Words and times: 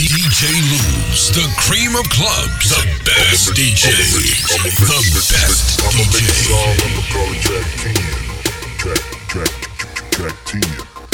DJ 0.00 0.48
Luz, 0.72 1.28
the 1.36 1.44
cream 1.60 1.94
of 1.94 2.08
clubs, 2.08 2.70
the 2.72 2.80
best 3.04 3.52
DJ, 3.52 3.92
the 4.48 4.72
best 4.80 5.76
DJ. 5.76 6.48
track 7.44 7.68
10. 7.84 7.92
Track, 8.80 9.02
track, 9.28 9.52
track 10.10 10.36
10. 10.46 10.62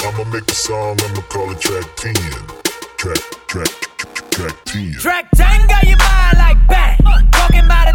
I'ma 0.06 0.22
make 0.30 0.48
a 0.48 0.54
song, 0.54 0.96
I'ma 1.02 1.20
call 1.22 1.50
it 1.50 1.58
track 1.60 1.96
10. 1.96 2.14
Track, 2.96 3.18
track, 3.48 3.72
track 4.30 4.54
10. 4.66 4.92
Track 5.00 5.30
10 5.34 5.66
got 5.66 5.82
your 5.82 5.98
mind 5.98 6.38
like 6.38 6.68
bang. 6.68 6.96
Talking 7.32 7.64
about 7.64 7.85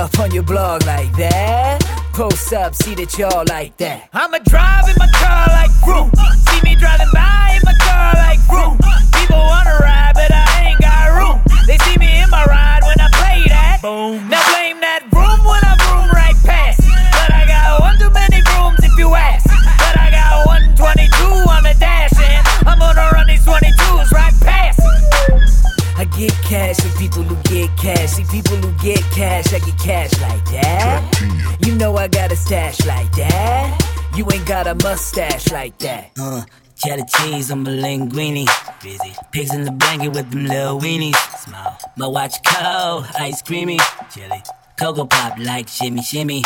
up 0.00 0.18
on 0.18 0.30
your 0.30 0.42
blog 0.42 0.82
like 0.86 1.12
that. 1.16 1.78
Post 2.14 2.54
up, 2.54 2.74
see 2.74 2.94
that 2.94 3.18
y'all 3.18 3.44
like 3.48 3.76
that. 3.76 4.08
I'ma 4.14 4.38
drive 4.38 4.88
in 4.88 4.96
my 4.98 5.08
car 5.12 5.46
like 5.48 5.70
vroom. 5.84 6.10
See 6.48 6.60
me 6.62 6.74
driving 6.74 7.12
by 7.12 7.56
in 7.56 7.62
my 7.64 7.74
car 7.78 8.14
like 8.14 8.40
vroom. 8.48 8.89
Cash. 27.94 28.10
See 28.10 28.24
people 28.24 28.56
who 28.56 28.72
get 28.82 29.00
cash, 29.12 29.52
I 29.52 29.58
get 29.58 29.78
cash 29.78 30.20
like 30.20 30.44
that. 30.46 31.58
You 31.64 31.74
know 31.76 31.96
I 31.96 32.08
got 32.08 32.32
a 32.32 32.36
stash 32.36 32.84
like 32.86 33.10
that. 33.12 34.10
You 34.16 34.26
ain't 34.32 34.46
got 34.46 34.66
a 34.66 34.74
mustache 34.74 35.50
like 35.52 35.78
that. 35.78 36.10
Uh, 36.18 36.42
cheddar 36.76 37.04
cheese 37.04 37.50
on 37.50 37.62
my 37.62 37.70
linguine. 37.70 38.46
Busy. 38.82 39.14
Pigs 39.32 39.54
in 39.54 39.64
the 39.64 39.72
blanket 39.72 40.10
with 40.10 40.30
them 40.30 40.46
little 40.46 40.80
weenies. 40.80 41.16
Smile. 41.38 41.78
My 41.96 42.06
watch 42.06 42.42
cold, 42.44 43.06
ice 43.18 43.42
creamy. 43.42 43.78
Chili. 44.12 44.42
Cocoa 44.78 45.04
pop 45.04 45.38
like 45.38 45.68
shimmy 45.68 46.02
shimmy. 46.02 46.42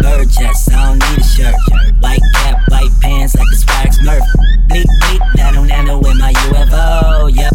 Bird 0.00 0.30
chest, 0.30 0.72
I 0.72 0.86
don't 0.86 0.98
need 1.10 1.18
a 1.18 1.24
shirt. 1.24 1.54
White 2.00 2.22
cap, 2.34 2.58
white 2.68 2.90
pants 3.00 3.34
like 3.34 3.48
a 3.52 3.56
swag 3.56 3.88
smurf. 3.88 4.24
Bleak, 4.68 4.86
bleak, 5.00 5.22
nano, 5.36 5.64
nano 5.64 6.00
in 6.08 6.16
my 6.16 6.32
UFO. 6.32 7.34
Yep, 7.34 7.52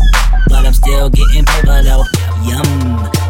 but 0.49 0.65
I'm 0.65 0.73
still 0.73 1.09
getting 1.09 1.45
paper 1.45 1.81
though. 1.83 2.05
Yum, 2.45 2.67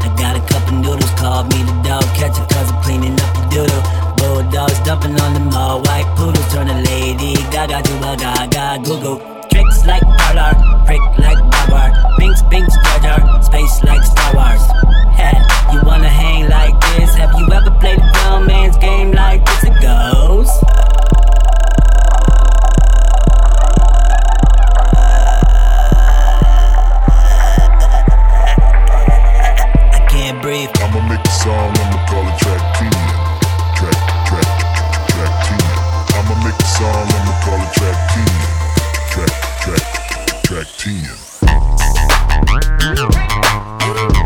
I 0.04 0.14
got 0.18 0.36
a 0.36 0.44
couple 0.48 0.78
noodles, 0.80 1.12
called 1.20 1.52
me 1.54 1.64
the 1.64 1.76
dog 1.84 2.04
catcher 2.16 2.46
cause 2.52 2.72
I'm 2.72 2.82
cleaning 2.84 3.14
up 3.20 3.32
the 3.36 3.44
doodle. 3.52 3.84
Bulldogs 4.18 4.80
dumping 4.82 5.20
on 5.20 5.34
them 5.34 5.50
all 5.54 5.82
white 5.82 6.08
poodles, 6.16 6.48
turn 6.54 6.68
a 6.70 6.82
lady 6.82 7.36
gaga 7.52 7.82
to 7.82 7.94
a 8.04 8.18
gaga 8.18 8.82
goo 8.84 9.00
goo. 9.02 9.18
Tricks 9.52 9.86
like 9.86 10.04
parlor, 10.18 10.54
prick 10.86 11.02
like 11.20 11.40
barbara. 11.52 11.94
Binks, 12.18 12.42
binks, 12.44 12.76
jar, 13.02 13.44
space 13.44 13.84
like 13.84 14.04
Star 14.04 14.36
Wars. 14.36 14.64
Hey, 15.16 15.38
you 15.72 15.80
wanna 15.86 16.10
hang 16.10 16.50
like 16.50 16.76
this? 16.98 17.14
Have 17.16 17.34
you 17.40 17.48
ever 17.52 17.72
played 17.80 18.00
a 18.00 18.12
dumb 18.14 18.48
man's 18.48 18.78
game 18.78 19.12
like 19.12 19.46
this? 19.46 19.64
It 19.66 19.82
goes. 19.82 20.65
Song, 31.46 31.70
I'ma 31.78 32.02
call 32.08 32.26
it 32.28 32.38
track 32.40 32.62
10. 32.74 32.90
Track, 33.78 34.00
track, 34.26 34.50
track 35.10 35.34
10. 35.46 35.62
I'ma 36.18 36.34
make 36.44 36.58
a 36.58 36.66
song, 36.66 37.06
I'ma 37.18 37.34
call 37.46 37.62
it 37.62 37.70
track 37.78 37.98
10. 38.18 38.26
Track, 39.14 39.34
track, 39.62 39.86
track 40.42 40.68
10. 44.20 44.25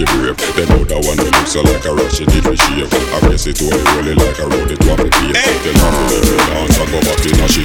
She 0.00 0.08
brave 0.16 0.36
Then 0.56 0.64
that 0.88 1.00
one 1.04 1.20
that 1.20 1.28
looks 1.28 1.52
like 1.60 1.84
a 1.84 1.92
rush 1.92 2.16
She 2.16 2.24
did 2.24 2.40
fi 2.40 2.56
shave 2.56 2.88
I 2.88 3.20
race 3.28 3.44
it 3.44 3.60
to 3.60 3.68
her 3.68 3.80
rolling 3.92 4.16
like 4.16 4.40
a 4.40 4.48
road 4.48 4.72
It 4.72 4.80
want 4.88 5.04
me 5.04 5.12
face 5.12 5.36
Tell 5.60 5.76
her 5.76 5.92
let 6.08 6.24
me 6.24 6.40
dance 6.40 6.76
I 6.80 6.84
go 6.88 6.98
back 7.04 7.20
in 7.20 7.36
a 7.36 7.44
she 7.44 7.60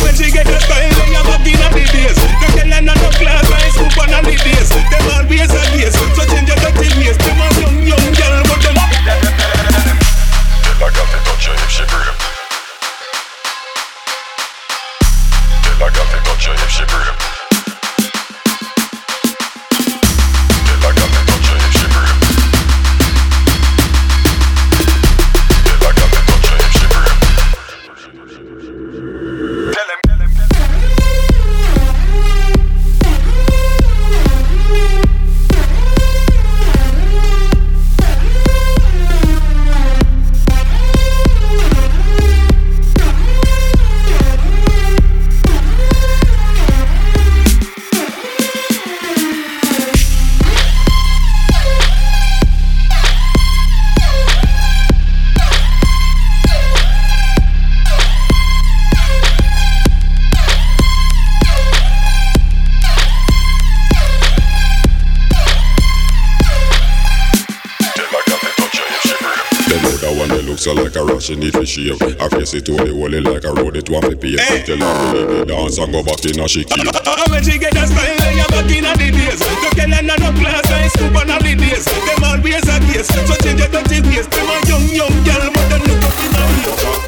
When 0.00 0.14
she 0.16 0.32
get 0.32 0.48
the 0.48 0.56
style, 0.64 0.88
then 0.96 1.12
you 1.12 1.22
back 1.28 1.44
in 1.44 1.60
the 1.60 1.68
days. 1.92 2.16
No 2.16 2.48
girl 2.56 2.72
and 2.72 2.88
no 2.88 3.08
class, 3.20 3.44
I 3.52 3.68
scoop 3.68 4.00
on 4.00 4.08
the 4.08 4.32
days. 4.32 4.70
Them 4.72 5.04
always 5.12 5.52
a 5.52 5.62
gaze, 5.76 5.92
so 5.92 6.24
change 6.24 6.48
your 6.48 6.56
dirty 6.56 6.88
ways. 6.96 7.20
Them 7.20 7.36
a 7.36 7.46
young, 7.60 7.76
young 7.84 8.06
girl, 8.16 8.40
but 8.48 8.60
them 8.64 8.78
Tell 10.64 10.80
a 10.80 10.88
girl 10.88 11.04
fi 11.04 11.18
touch 11.20 11.52
her 11.52 11.56
if 11.60 11.68
she 11.68 11.84
brave 11.84 12.16
Tell 15.68 15.84
a 15.84 15.88
girl 15.92 16.08
fi 16.08 16.18
touch 16.24 16.46
her 16.48 16.56
if 16.56 16.70
she 16.72 16.84
brave 16.88 17.37
so 70.68 70.74
like 70.74 70.96
a 70.96 71.04
rush, 71.04 71.30
you 71.30 71.36
need 71.36 71.54
to 71.54 71.64
shave. 71.64 71.96
I 72.20 72.28
face 72.28 72.52
it 72.52 72.66
to 72.66 72.76
the 72.76 72.92
wall 72.92 73.08
like 73.08 73.44
a 73.44 73.52
road, 73.56 73.76
it 73.76 73.88
want 73.88 74.04
me 74.04 74.14
pay. 74.14 74.36
Hey. 74.36 74.60
Tell 74.68 74.76
her 74.76 74.92
to 75.00 75.16
leave 75.16 75.28
the 75.40 75.44
dance 75.48 75.78
and 75.78 75.92
go 75.92 76.04
back 76.04 76.20
in 76.28 76.40
a 76.40 76.44
she 76.44 76.64
key. 76.64 76.84
Uh, 76.84 77.24
when 77.32 77.40
she 77.40 77.56
get 77.56 77.72
a 77.72 77.88
style, 77.88 78.36
you 78.36 78.48
back 78.52 78.68
in 78.68 78.84
the 78.84 79.08
days. 79.08 79.40
The 79.40 79.70
girl 79.72 79.94
and 79.96 80.12
no 80.12 80.28
class, 80.36 80.68
I 80.68 80.88
scoop 80.92 81.16
on 81.16 81.32
holidays. 81.32 81.88
Them 81.88 82.20
always 82.20 82.68
a 82.68 82.76
case, 82.84 83.08
so 83.08 83.34
change 83.40 83.64
your 83.64 83.72
dirty 83.72 84.04
ways. 84.12 84.28
Them 84.28 84.44
a 84.44 84.56
young, 84.68 84.86
young 84.92 85.16
girl, 85.24 85.48
but 85.56 85.66
them 85.72 85.82
look 85.88 86.04
up 86.04 86.20
in 86.20 86.36
a 86.36 86.48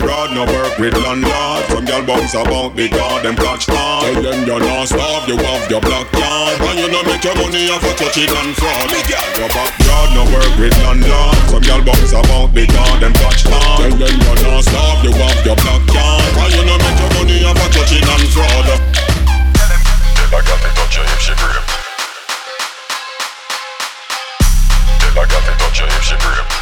Broad 0.00 0.32
no 0.32 0.48
work 0.48 0.78
with 0.78 0.96
landlord 0.96 1.64
Some 1.68 1.84
girl 1.84 2.02
bounce 2.06 2.32
about 2.32 2.74
the 2.74 2.88
god 2.88 3.22
them 3.22 3.36
catch 3.36 3.68
on 3.68 4.00
Tell 4.00 4.22
them 4.22 4.46
you're 4.48 4.60
not 4.60 4.88
starved, 4.88 5.28
you 5.28 5.36
have 5.36 5.70
your 5.70 5.80
black 5.84 6.08
card 6.08 6.56
And 6.56 6.78
you 6.80 6.88
no 6.88 7.04
make 7.04 7.22
your 7.22 7.36
money 7.36 7.68
off 7.68 7.84
of 7.84 7.96
touching 8.00 8.24
and 8.24 8.56
fraud 8.56 8.88
Your 9.36 9.52
backyard 9.52 10.08
no 10.16 10.24
work 10.32 10.52
with 10.56 10.72
landlord 10.80 11.36
Some 11.52 11.62
girl 11.68 11.84
bounce 11.84 12.12
about 12.16 12.54
the 12.56 12.64
god 12.66 12.96
them 13.02 13.12
catch 13.12 13.44
on 13.52 13.99
you're 13.99 14.43
not 14.43 14.64
starved, 14.64 15.05
you 15.05 15.12
have 15.12 15.47
your 15.47 15.56
black 15.56 15.82
card 15.88 16.23
And 16.38 16.55
you 16.55 16.64
no 16.64 16.76
make 16.79 16.99
your 16.99 17.11
money 17.19 17.44
off 17.44 17.58
of 17.58 17.70
touching 17.73 18.05
and 18.05 18.29
fraud? 18.31 18.67
Tell 20.14 20.38
a 20.38 20.43
girl 20.43 20.58
to 20.58 20.70
touch 20.75 20.97
her 20.97 21.05
if 21.05 21.20
she 21.20 21.35
grip. 21.35 21.64
Tell 25.00 25.23
a 25.23 25.26
girl 25.26 25.43
to 25.43 25.52
touch 25.58 25.81
if 25.82 26.05
she 26.05 26.17
grip 26.17 26.59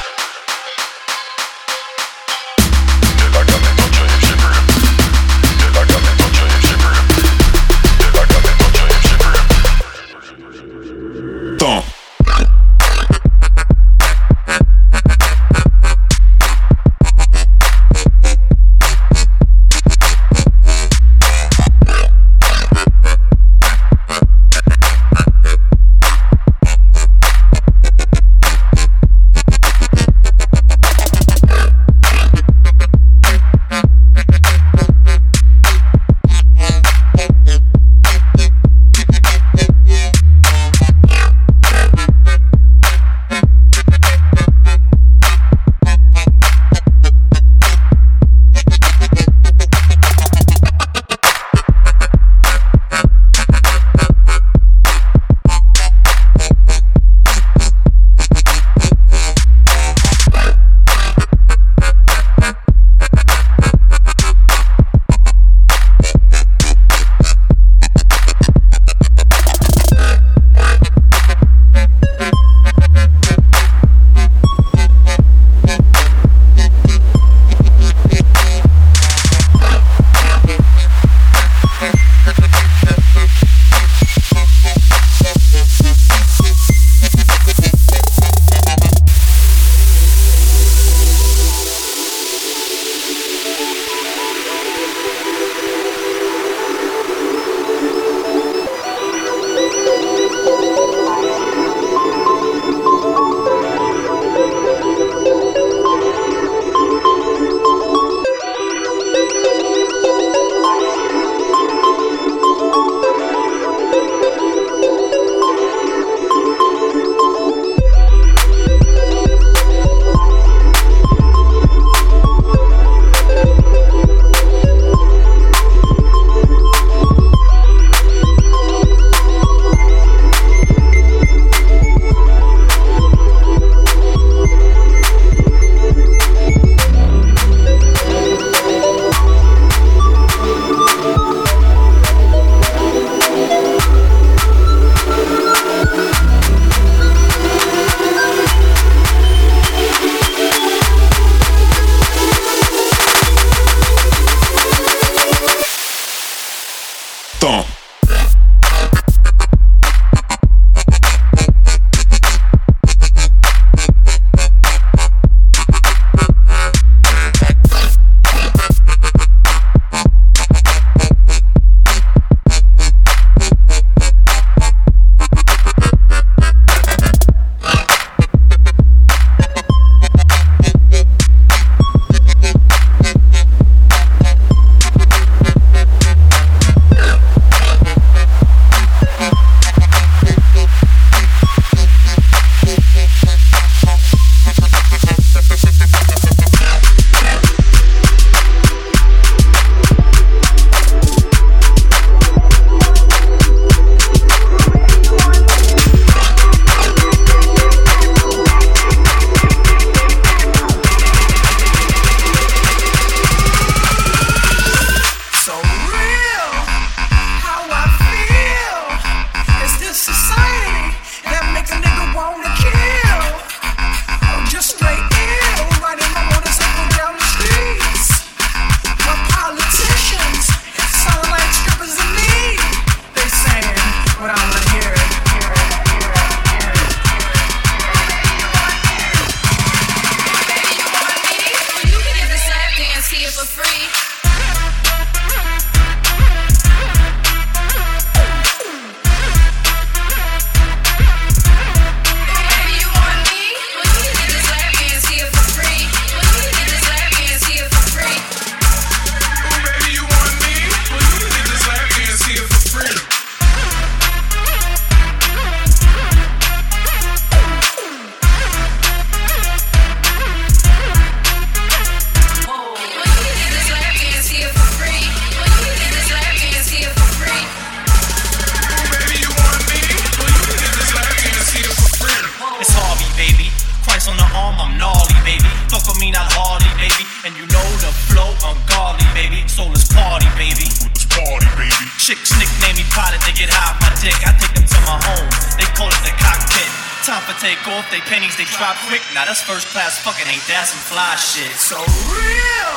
Chicks 292.18 292.34
nickname 292.34 292.82
me 292.82 292.84
pilot, 292.90 293.22
they 293.22 293.32
get 293.32 293.50
high 293.50 293.78
my 293.78 293.90
dick. 294.02 294.18
I 294.26 294.34
take 294.34 294.54
them 294.54 294.66
to 294.66 294.78
my 294.82 294.98
home, 295.06 295.28
they 295.54 295.68
call 295.78 295.86
it 295.86 296.02
the 296.02 296.10
cockpit. 296.18 296.66
Time 297.06 297.22
for 297.22 297.36
take 297.38 297.62
off, 297.70 297.86
they 297.94 298.02
pennies, 298.10 298.34
they 298.34 298.44
drop 298.58 298.74
quick. 298.90 299.02
Now 299.14 299.24
that's 299.24 299.42
first 299.42 299.70
class 299.70 299.98
fucking, 300.02 300.26
ain't 300.26 300.42
that 300.50 300.66
some 300.66 300.82
fly 300.82 301.14
shit? 301.14 301.54
So 301.54 301.78
real, 302.10 302.74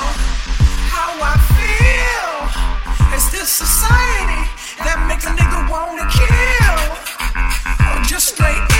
how 0.93 1.17
I 1.17 1.33
feel. 1.57 3.17
Is 3.17 3.29
this 3.31 3.49
society 3.49 4.45
that 4.85 5.01
makes 5.09 5.25
a 5.25 5.33
nigga 5.33 5.69
wanna 5.69 6.05
kill. 6.09 6.77
Or 7.89 8.03
just 8.03 8.37
straight 8.37 8.70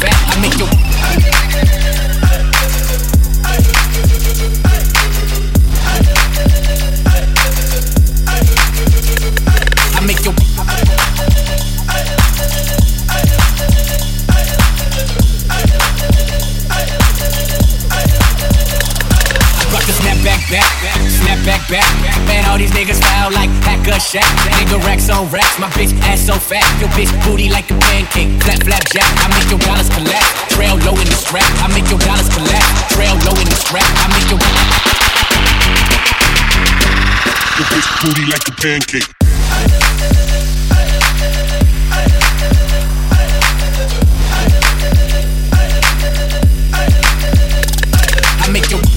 fat, 0.00 0.16
I 0.32 0.40
make 0.40 0.56
you. 0.56 0.66
I 9.96 10.00
make 10.06 10.24
you. 10.24 10.32
Rock 19.70 19.84
the 19.84 19.92
snap 19.92 20.18
back, 20.24 20.40
back, 20.50 20.70
back, 21.44 21.68
back. 21.68 21.84
Man, 22.26 22.44
all 22.48 22.58
these 22.58 22.70
niggas 22.72 23.00
foul 23.02 23.30
like 23.32 23.50
Hack-a-Shaq. 23.64 24.24
On 25.10 25.28
racks, 25.28 25.58
my 25.58 25.68
bitch 25.70 25.92
ass 26.02 26.24
so 26.26 26.34
fat. 26.34 26.62
Your 26.80 26.88
bitch 26.90 27.10
booty 27.24 27.48
like 27.50 27.68
a 27.70 27.74
pancake, 27.74 28.40
flap, 28.42 28.62
flap, 28.62 28.84
jack. 28.92 29.10
I 29.18 29.28
make 29.34 29.50
your 29.50 29.58
dollars 29.58 29.88
collapse, 29.90 30.54
trail 30.54 30.76
low 30.86 30.92
in 30.92 31.04
the 31.04 31.18
strap. 31.18 31.44
I 31.60 31.68
make 31.74 31.90
your 31.90 31.98
dollars 31.98 32.28
collapse, 32.28 32.94
trail 32.94 33.16
low 33.26 33.34
in 33.34 33.48
the 33.48 33.58
strap. 33.58 33.84
I 33.84 34.06
make 34.14 34.30
your. 34.30 34.38
Your 37.58 37.66
bitch 37.68 37.90
booty 38.00 38.24
like 38.30 38.46
a 38.46 38.52
pancake. 38.52 39.08
I 48.42 48.48
make 48.52 48.70
your. 48.70 48.89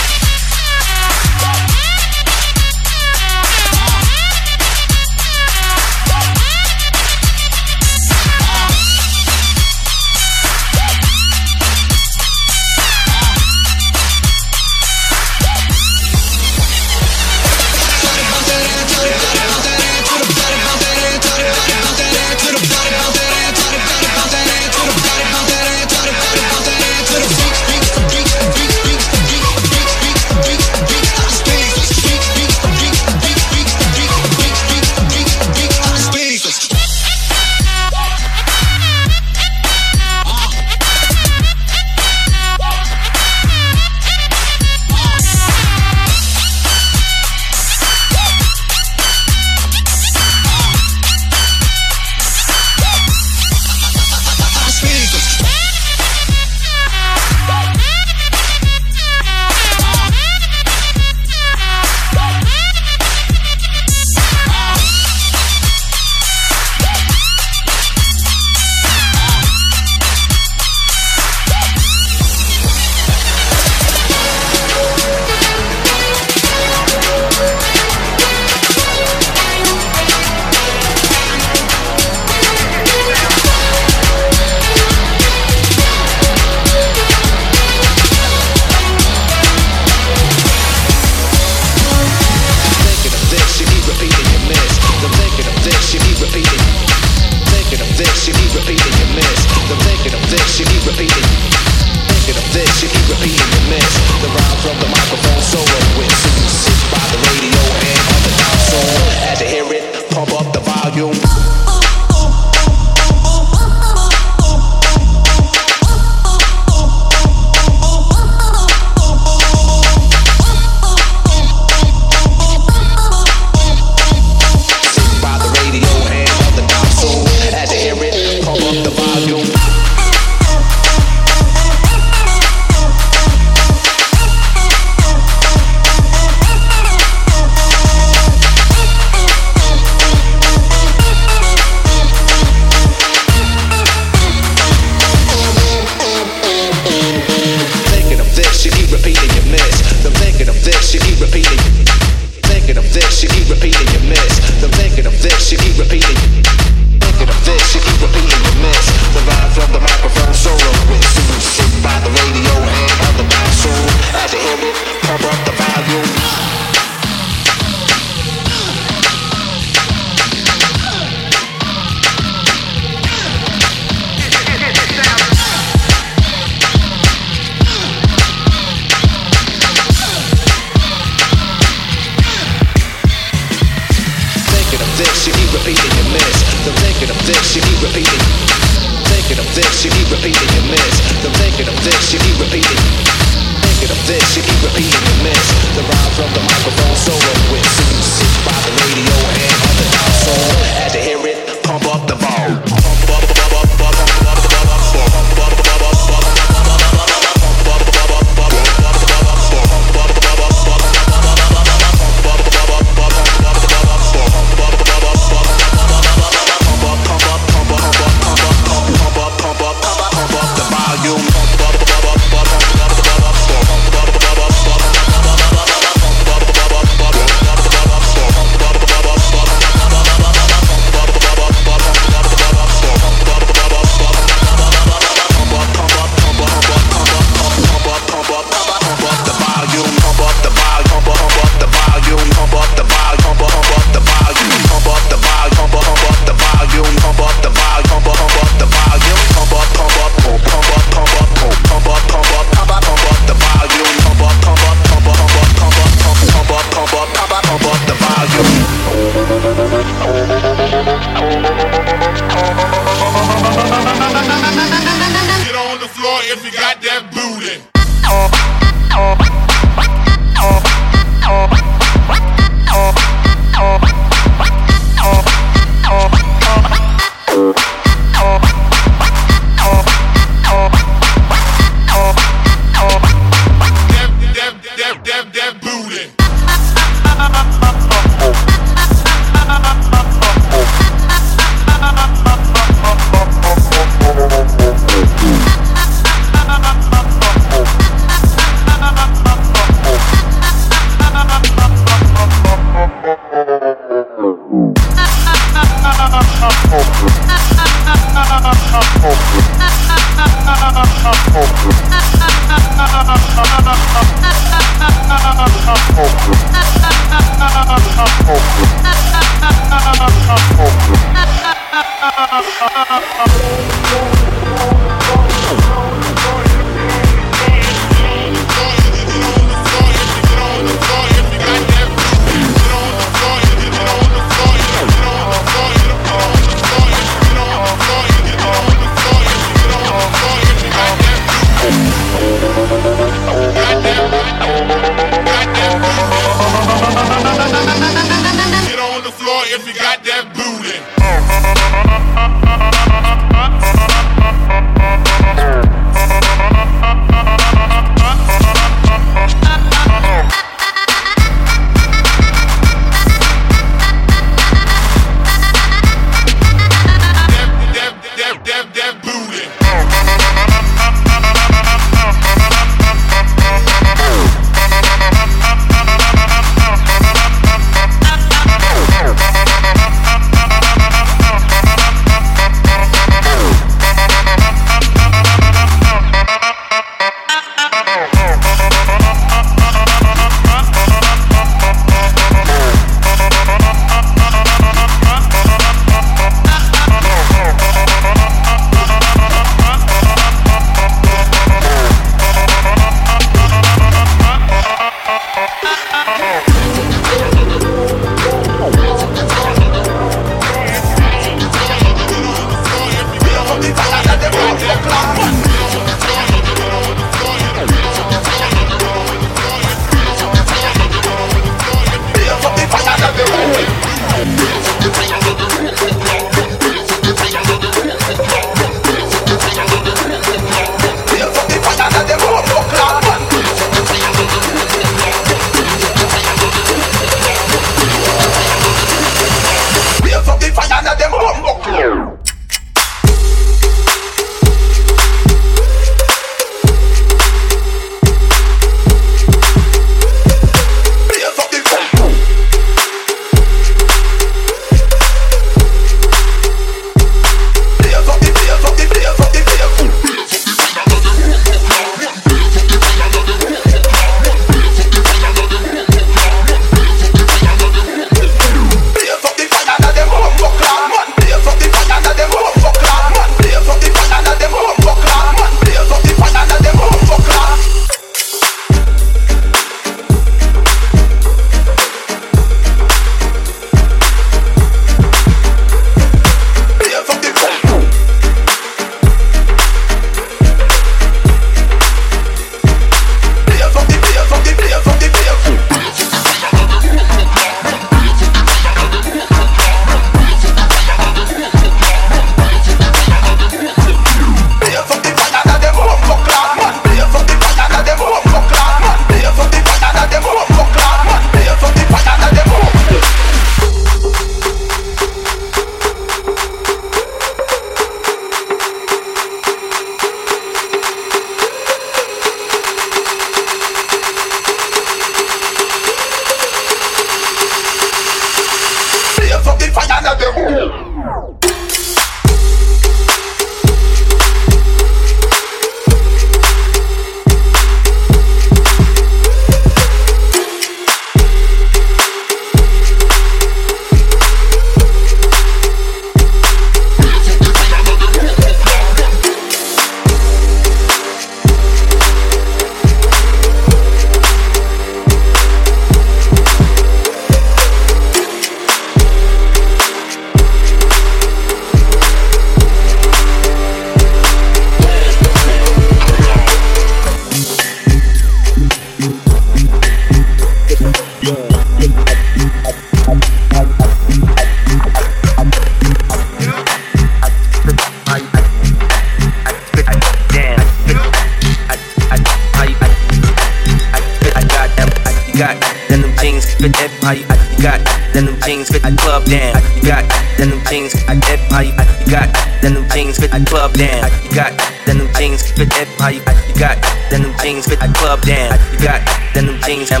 Jeans 588.60 588.68
fit 588.68 588.82
the 588.82 588.96
club 589.00 589.24
down. 589.24 589.56
You 589.76 589.88
got 589.88 590.04
them 590.36 590.52
jeans 590.68 590.92
how 590.92 591.60
you, 591.60 591.72
you 592.04 592.12
got 592.12 592.28
them 592.60 592.84
jeans 592.92 593.16
fit 593.16 593.30
the 593.30 593.40
club 593.48 593.72
down. 593.72 594.04
You 594.24 594.34
got 594.36 594.52
them 594.84 595.08
jeans 595.16 595.50
fit 595.52 595.72
how 595.96 596.08
you, 596.08 596.20
you 596.20 596.56
got 596.60 596.76
them 597.08 597.32
jeans 597.40 597.66
fit 597.66 597.80
the 597.80 597.88
club 597.96 598.20
down. 598.20 598.52
You 598.72 598.84
got 598.84 599.00
them 599.32 599.56
jeans 599.64 599.88
how 599.88 600.00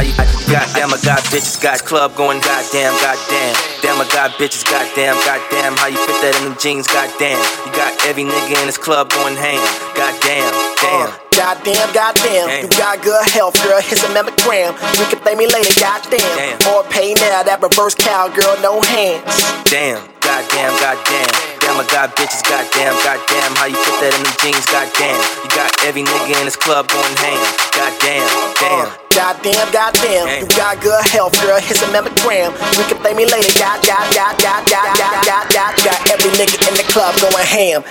you, 0.00 0.12
you 0.12 0.52
got 0.52 0.68
damn 0.76 0.92
I 0.92 1.00
got 1.00 1.24
bitches 1.32 1.62
got 1.62 1.84
club 1.84 2.14
going 2.16 2.40
goddamn 2.40 2.92
goddamn. 3.00 3.56
Damn 3.80 4.00
I 4.00 4.08
got 4.12 4.32
bitches 4.36 4.68
goddamn 4.68 5.16
goddamn 5.24 5.76
how 5.76 5.88
you 5.88 5.96
fit 6.04 6.20
that 6.20 6.36
in 6.42 6.52
them 6.52 6.56
jeans 6.60 6.86
goddamn. 6.86 7.40
You 7.64 7.72
got 7.72 7.92
every 8.04 8.24
nigga 8.24 8.60
in 8.60 8.66
this 8.66 8.78
club 8.78 9.08
going 9.10 9.36
ham. 9.36 9.64
Goddamn, 9.96 10.52
damn. 10.80 11.33
Goddamn, 11.44 11.92
goddamn. 11.92 12.48
Damn. 12.48 12.62
You 12.64 12.68
got 12.72 13.04
good 13.04 13.20
health, 13.28 13.52
girl. 13.60 13.76
Here's 13.76 14.00
a 14.00 14.08
mammogram. 14.16 14.72
You 14.96 15.04
can 15.12 15.20
thank 15.20 15.36
me 15.36 15.44
later, 15.44 15.76
goddamn. 15.76 16.24
Damn. 16.40 16.56
More 16.64 16.88
pain 16.88 17.20
now, 17.20 17.44
that 17.44 17.60
reverse 17.60 17.92
cowgirl, 17.92 18.56
no 18.64 18.80
hands. 18.80 19.28
Damn, 19.68 20.00
goddamn, 20.24 20.72
goddamn. 20.80 21.28
Damn, 21.60 21.76
I 21.76 21.84
got 21.92 22.16
bitches, 22.16 22.40
goddamn, 22.48 22.96
goddamn. 23.04 23.52
How 23.60 23.68
you 23.68 23.76
fit 23.76 23.92
that 24.00 24.16
in 24.16 24.24
them 24.24 24.36
jeans, 24.40 24.64
goddamn. 24.72 25.20
You 25.44 25.48
got 25.52 25.68
every 25.84 26.08
nigga 26.08 26.32
in 26.32 26.48
this 26.48 26.56
club 26.56 26.88
going 26.88 27.12
ham, 27.20 27.36
goddamn, 27.76 28.24
damn. 28.56 28.88
Goddamn, 29.12 29.68
goddamn, 29.68 30.24
damn. 30.24 30.40
you 30.40 30.48
got 30.56 30.80
good 30.80 31.04
health, 31.12 31.36
girl. 31.44 31.60
Here's 31.60 31.84
a 31.84 31.88
mammogram. 31.92 32.56
You 32.72 32.88
can 32.88 32.96
thank 33.04 33.20
me 33.20 33.28
later. 33.28 33.52
God, 33.60 33.84
God, 33.84 34.08
God, 34.16 34.32
God, 34.40 34.64
God, 34.64 34.88
God, 34.96 35.16
God, 35.28 35.44
God. 35.52 35.70
You 35.76 35.92
got 35.92 36.00
every 36.08 36.32
nigga 36.40 36.56
in 36.72 36.74
the 36.80 36.88
club 36.88 37.12
going 37.20 37.44
ham. 37.44 37.84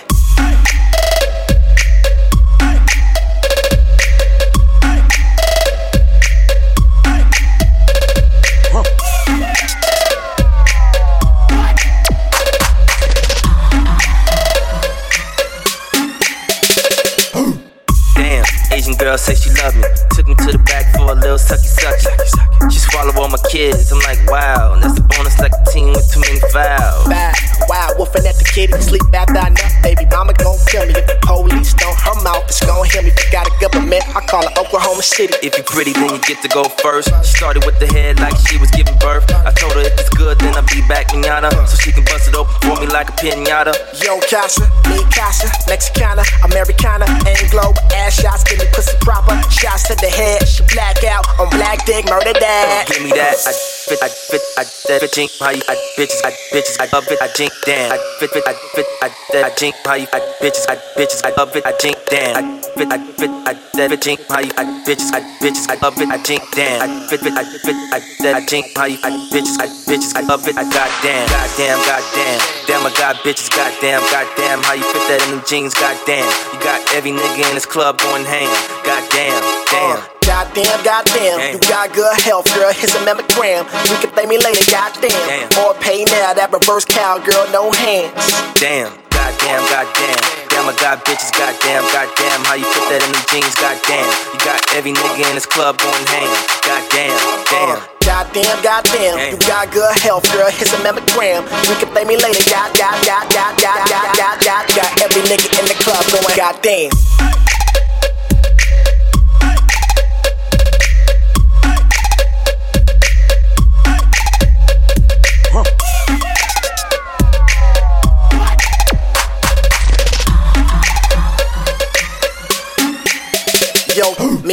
Kitty. 28.67 28.81
Sleep 28.81 29.01
after 29.13 29.37
I 29.37 29.49
nut, 29.49 29.73
baby. 29.83 30.05
Mama 30.11 30.33
gon' 30.33 30.57
kill 30.67 30.85
me 30.85 30.93
if 30.95 31.07
the 31.07 31.17
police 31.21 31.73
don't. 31.73 31.97
Her 31.99 32.15
mouth 32.23 32.49
is 32.49 32.59
gon' 32.61 32.85
hear 32.87 33.03
me. 33.03 33.11
Got 33.31 33.47
a 33.47 33.53
government, 33.59 34.03
I 34.15 34.21
call 34.25 34.43
it 34.43 34.57
Oklahoma 34.57 35.03
City. 35.03 35.33
If 35.43 35.57
you 35.57 35.63
pretty, 35.63 35.93
then 35.93 36.09
you 36.09 36.19
get 36.21 36.41
to 36.41 36.49
go 36.49 36.63
first. 36.83 37.09
She 37.23 37.37
started 37.37 37.65
with 37.65 37.79
the 37.79 37.87
head 37.87 38.19
like 38.19 38.35
she 38.47 38.57
was 38.57 38.71
giving 38.71 38.97
birth. 38.99 39.27
I 39.31 39.51
told 39.51 39.73
her 39.73 39.81
if 39.81 39.93
it's 39.99 40.09
good, 40.09 40.39
then 40.39 40.55
I'll 40.55 40.67
be 40.67 40.81
back 40.87 41.11
manana. 41.13 41.49
So 41.67 41.75
she 41.77 41.91
can 41.91 42.03
bust 42.05 42.29
it 42.29 42.35
open 42.35 42.53
for 42.61 42.79
me 42.79 42.87
like 42.87 43.09
a 43.09 43.15
pinata. 43.19 43.73
Yo, 44.03 44.19
Casa, 44.29 44.69
me 44.89 45.03
Casa, 45.11 45.49
Mexicana, 45.67 46.23
Americana, 46.43 47.05
Anglo, 47.27 47.73
ass 47.95 48.21
shots, 48.21 48.43
give 48.43 48.59
me 48.59 48.65
pussy 48.73 48.95
proper. 49.01 49.35
Shots 49.49 49.87
to 49.89 49.95
the 49.95 50.09
head, 50.09 50.47
she 50.47 50.63
black 50.73 51.03
out 51.03 51.25
on 51.39 51.49
black 51.49 51.85
dick, 51.85 52.05
murder 52.05 52.33
that. 52.33 52.85
Give 52.87 53.03
me 53.03 53.09
that. 53.11 53.35
I 53.45 53.72
fit, 53.83 53.99
I 54.01 54.07
fit, 54.07 54.41
I 54.57 54.63
that 54.63 55.01
fit, 55.01 55.13
jink, 55.13 55.31
how 55.39 55.51
you, 55.51 55.61
I 55.67 55.75
bitches, 55.97 56.21
I 56.23 56.31
bitches, 56.51 56.79
I 56.79 56.87
love 56.93 57.07
it, 57.11 57.19
I 57.21 57.27
jink, 57.35 57.51
damn. 57.65 57.91
I 57.91 57.97
fit, 58.19 58.31
fit, 58.31 58.43
I 58.47 58.53
fit, 58.53 58.87
I 59.01 59.09
that, 59.31 59.43
I 59.43 59.55
jink, 59.55 59.75
how 59.83 59.95
you, 59.95 60.07
I 60.13 60.19
bitches, 60.39 60.65
I 60.69 60.75
bitches, 60.95 61.21
I 61.23 61.29
love 61.35 61.55
it, 61.55 61.65
I 61.65 61.73
jink, 61.77 61.97
damn. 62.07 62.37
I 62.37 62.61
fit, 62.75 62.87
I 62.91 62.97
fit, 62.97 63.31
I 63.43 63.53
that 63.75 63.89
fit, 63.89 64.01
jink, 64.01 64.19
you, 64.19 64.25
I 64.31 64.63
bitches, 64.87 65.11
I 65.11 65.19
bitches, 65.41 65.69
I 65.69 65.75
love 65.83 65.99
it, 65.99 66.07
I 66.09 66.17
jink, 66.23 66.43
damn. 66.51 66.81
I 66.81 67.07
fit, 67.09 67.19
fit, 67.19 67.33
I 67.33 67.43
fit, 67.43 67.75
I 67.91 67.99
that, 68.23 68.35
I 68.35 68.45
jink, 68.45 68.65
how 68.75 68.85
you, 68.85 68.97
I 69.03 69.11
bitches, 69.31 69.59
I 69.59 69.67
bitches, 69.67 70.15
I 70.15 70.21
love 70.21 70.47
it, 70.47 70.57
I 70.57 70.63
goddamn, 70.63 71.27
goddamn, 71.27 71.79
goddamn. 71.83 72.39
Damn, 72.67 72.85
I 72.87 72.91
got 72.95 73.15
bitches, 73.27 73.49
goddamn, 73.51 74.01
goddamn, 74.07 74.63
how 74.63 74.73
you 74.73 74.83
fit 74.83 75.03
that 75.11 75.19
in 75.27 75.35
them 75.35 75.43
jeans, 75.45 75.73
goddamn. 75.73 76.29
You 76.53 76.59
got 76.63 76.79
every 76.95 77.11
nigga 77.11 77.49
in 77.49 77.55
this 77.55 77.65
club 77.65 77.99
going 77.99 78.23
ham, 78.23 78.47
goddamn, 78.87 79.43
Damn. 79.73 79.97
Uh, 79.97 80.05
goddamn, 80.21 80.79
goddamn, 80.85 81.37
damn. 81.41 81.53
you 81.53 81.59
got 81.65 81.89
good 81.97 82.13
health, 82.21 82.45
girl. 82.53 82.69
Here's 82.69 82.93
a 82.93 83.01
mammogram. 83.01 83.65
You 83.89 83.97
can 83.97 84.13
thank 84.13 84.29
me 84.29 84.37
later, 84.37 84.61
goddamn. 84.69 85.09
Damn. 85.09 85.49
Or 85.65 85.73
pay 85.81 86.05
now, 86.13 86.37
that 86.37 86.53
reverse 86.53 86.85
cowgirl, 86.85 87.49
no 87.49 87.73
hands. 87.73 88.13
Damn, 88.61 88.93
goddamn, 89.09 89.65
goddamn. 89.73 90.21
Damn, 90.53 90.69
I 90.69 90.77
got 90.77 91.01
bitches, 91.09 91.33
goddamn, 91.33 91.81
goddamn. 91.89 92.45
How 92.45 92.53
you 92.53 92.69
put 92.69 92.85
that 92.93 93.01
in 93.01 93.09
them 93.09 93.25
jeans, 93.33 93.57
goddamn. 93.57 94.05
You 94.05 94.39
got 94.45 94.61
every 94.77 94.93
nigga 94.93 95.25
in 95.25 95.33
this 95.33 95.49
club 95.49 95.81
going 95.81 96.05
ham, 96.05 96.29
goddamn, 96.61 97.17
damn. 97.49 97.73
Uh, 97.73 97.81
goddamn, 98.05 98.57
goddamn, 98.61 99.17
damn. 99.17 99.33
you 99.33 99.37
got 99.41 99.73
good 99.73 99.89
health, 100.05 100.29
girl. 100.29 100.53
Here's 100.53 100.69
a 100.69 100.77
mammogram. 100.85 101.49
You 101.65 101.75
can 101.81 101.89
thank 101.97 102.05
me 102.05 102.21
later. 102.21 102.45
God, 102.45 102.69
God, 102.77 102.93
God, 103.01 103.25
God, 103.33 103.57
God, 103.57 103.81
God, 103.89 104.05
God, 104.21 104.37
God. 104.37 104.61
You 104.69 104.73
got 104.77 104.91
every 105.01 105.25
nigga 105.25 105.49
in 105.57 105.65
the 105.65 105.77
club 105.81 106.05
going 106.13 106.37
goddamn. 106.37 106.93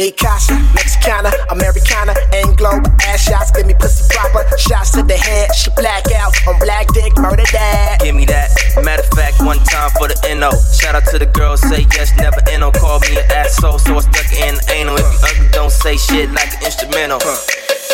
Me 0.01 0.11
Casa, 0.11 0.57
Mexicana, 0.73 1.29
Americana, 1.49 2.13
Anglo, 2.33 2.81
ass 3.05 3.21
shots, 3.21 3.51
give 3.51 3.67
me 3.67 3.73
pussy 3.73 4.03
proper. 4.09 4.41
Shots 4.57 4.91
to 4.91 5.03
the 5.03 5.15
head, 5.15 5.53
she 5.53 5.69
black 5.75 6.11
out 6.13 6.33
on 6.47 6.57
black 6.59 6.87
dick, 6.93 7.15
murder 7.17 7.45
that. 7.51 7.99
Give 8.01 8.15
me 8.15 8.25
that. 8.25 8.49
Matter 8.83 9.03
of 9.03 9.09
fact, 9.09 9.39
one 9.45 9.59
time 9.59 9.91
for 9.91 10.07
the 10.07 10.17
NO. 10.33 10.49
Shout 10.73 10.95
out 10.95 11.05
to 11.11 11.19
the 11.19 11.27
girls, 11.27 11.61
say 11.61 11.85
yes, 11.93 12.17
never 12.17 12.41
NO. 12.57 12.71
Call 12.71 12.99
me 13.01 13.17
an 13.17 13.31
asshole, 13.31 13.77
so 13.77 13.97
I 13.97 14.01
stuck 14.01 14.31
in 14.33 14.55
anal. 14.73 14.97
If 14.97 15.05
you 15.05 15.19
ugly, 15.23 15.47
don't 15.51 15.71
say 15.71 15.97
shit 15.97 16.31
like 16.31 16.49
an 16.57 16.65
instrumental. 16.65 17.21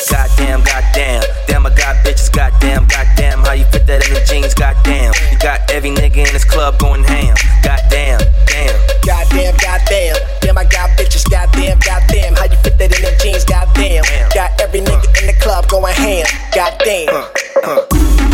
Goddamn, 0.09 0.63
goddamn. 0.63 1.23
Damn, 1.47 1.65
I 1.65 1.69
got 1.69 2.05
bitches, 2.05 2.31
goddamn, 2.31 2.85
goddamn. 2.87 3.39
How 3.39 3.53
you 3.53 3.65
fit 3.65 3.85
that 3.87 4.07
in 4.07 4.13
them 4.13 4.23
jeans, 4.25 4.53
goddamn. 4.53 5.13
You 5.31 5.37
got 5.39 5.69
every 5.69 5.91
nigga 5.91 6.25
in 6.25 6.33
this 6.33 6.45
club 6.45 6.79
going 6.79 7.03
ham. 7.03 7.35
Goddamn, 7.63 8.19
damn. 8.47 8.75
Goddamn, 9.05 9.55
goddamn. 9.57 10.15
Damn, 10.41 10.57
I 10.57 10.63
got 10.63 10.97
bitches, 10.97 11.29
goddamn, 11.29 11.79
goddamn. 11.79 12.35
How 12.35 12.45
you 12.45 12.57
fit 12.63 12.77
that 12.77 12.95
in 12.95 13.01
them 13.03 13.15
jeans, 13.19 13.43
goddamn. 13.43 14.03
Damn. 14.03 14.29
Got 14.31 14.61
every 14.61 14.81
nigga 14.81 15.21
in 15.21 15.27
the 15.27 15.37
club 15.41 15.67
going 15.67 15.93
ham, 15.93 16.25
goddamn. 16.55 17.07
Girl, 17.07 18.26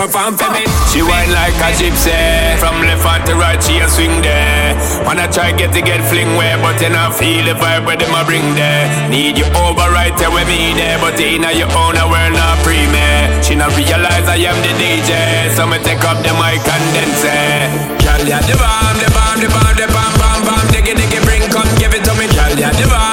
perform 0.00 0.32
for 0.32 0.48
me. 0.56 0.64
She 0.88 1.04
whine 1.04 1.28
like 1.36 1.52
a 1.60 1.68
gypsy. 1.76 2.16
From 2.56 2.80
left 2.80 3.04
hand 3.04 3.28
to 3.28 3.34
right, 3.36 3.60
she 3.60 3.76
a 3.84 3.88
swing 3.88 4.24
there. 4.24 4.72
Wanna 5.04 5.28
try 5.28 5.52
get 5.52 5.76
to 5.76 5.82
get 5.84 6.00
fling 6.08 6.40
where, 6.40 6.56
but 6.64 6.80
you 6.80 6.88
not 6.88 7.12
feel 7.12 7.44
the 7.44 7.52
vibe 7.52 7.84
where 7.84 8.00
them 8.00 8.14
a 8.16 8.24
bring 8.24 8.54
there. 8.56 8.88
Need 9.12 9.36
you 9.36 9.44
over 9.60 9.88
right 9.92 10.16
there 10.16 10.32
with 10.32 10.48
me 10.48 10.72
there, 10.72 10.96
but 11.04 11.20
in 11.20 11.44
your 11.44 11.68
own 11.76 12.00
a 12.00 12.04
world 12.08 12.32
not 12.32 12.56
free 12.64 12.88
me. 12.88 13.08
She 13.44 13.52
not 13.52 13.76
realize 13.76 14.24
I 14.24 14.40
am 14.40 14.56
the 14.64 14.72
DJ, 14.80 15.52
so 15.52 15.68
me 15.68 15.76
take 15.84 16.00
up 16.08 16.16
the 16.24 16.32
mic 16.40 16.64
and 16.64 16.86
then 16.96 17.10
say, 17.20 17.68
Girl, 18.00 18.24
ya 18.24 18.40
the 18.48 18.56
bomb, 18.56 18.96
the 18.96 19.08
bomb, 19.12 19.36
the 19.36 19.48
bomb, 19.52 19.74
the 19.76 19.86
bomb, 19.92 20.14
bomb, 20.16 20.40
bomb, 20.48 20.66
diggy, 20.72 20.96
diggy, 20.96 21.20
bring, 21.28 21.44
come 21.52 21.68
give 21.76 21.92
it 21.92 22.00
to 22.08 22.12
me. 22.16 22.24
Girl, 22.32 22.48
bomb, 22.56 22.72
the 22.72 22.86
bomb, 22.88 23.09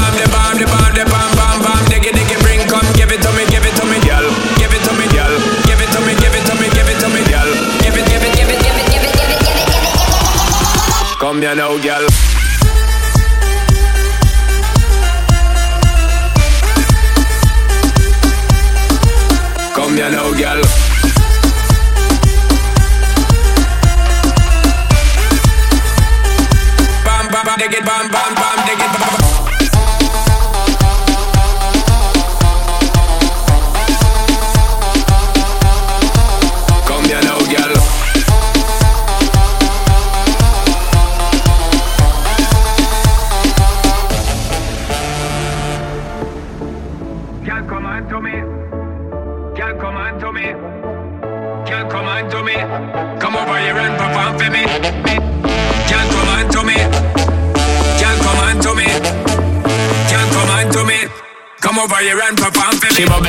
Colombia 11.39 11.53
now, 11.53 11.77
girl. 11.77 12.16
She 62.97 63.05
bubble 63.05 63.26